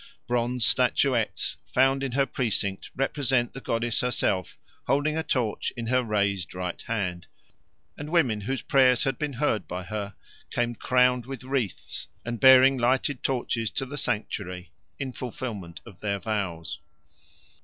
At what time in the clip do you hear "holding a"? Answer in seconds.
4.87-5.21